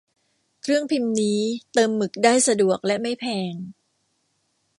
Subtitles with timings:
[0.61, 1.39] เครื่องพิมพ์นี้
[1.73, 3.53] เติมหมึกได้สะดวกและไม่แพง